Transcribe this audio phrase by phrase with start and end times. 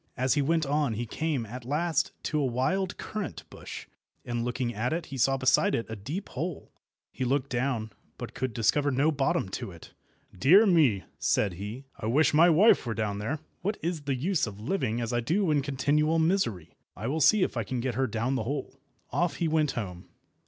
[0.17, 3.85] As he went on he came at last to a wild currant bush,
[4.25, 6.71] and looking at it he saw beside it a deep hole.
[7.11, 9.93] He looked down, but could discover no bottom to it.
[10.35, 13.41] "Dear me!" said he, "I wish my wife were down there!
[13.61, 16.73] What is the use of living as I do in continual misery?
[16.97, 18.81] I will see if I can get her down the hole."
[19.11, 20.09] Off he went home.